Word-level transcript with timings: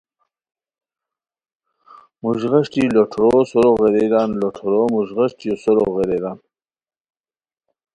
موژغیشٹی 2.21 2.83
لوٹھورو 2.95 3.39
سورو 3.49 3.71
غیریران، 3.81 4.29
لوٹھورو 4.41 4.81
موژغیشٹیو 4.93 5.55
سورو 5.63 5.85
غیریران 5.95 6.37